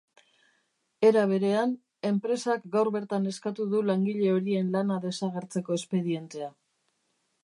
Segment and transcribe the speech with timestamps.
[1.09, 1.73] Era berean,
[2.09, 6.49] enpresak gaur bertan eskatu du langile horien lana desagertzeko espedientea.